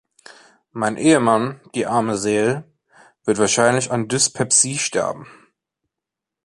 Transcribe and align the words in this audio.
Mein 0.71 0.97
Ehemann, 0.97 1.61
die 1.75 1.85
arme 1.85 2.17
Seel, 2.17 2.63
wird 3.25 3.37
wahrscheinlich 3.37 3.91
an 3.91 4.07
Dyspepsie 4.07 4.79
sterben. 4.79 5.27